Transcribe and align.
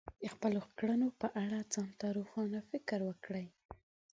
د 0.21 0.23
خپلو 0.33 0.59
کړنو 0.77 1.07
په 1.21 1.27
اړه 1.43 1.59
ځان 1.73 1.89
ته 1.99 2.07
روښانه 2.17 2.59
فکر 2.71 2.99
وکړئ. 3.09 3.45